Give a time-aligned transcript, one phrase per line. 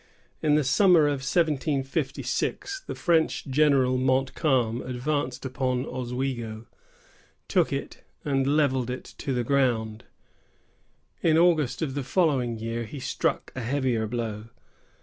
[0.41, 6.65] In the summer of 1756, the French general Montcalm advanced upon Oswego,
[7.47, 10.05] took it, and levelled it to the ground.
[11.21, 14.45] In August of the following year, he struck a heavier blow.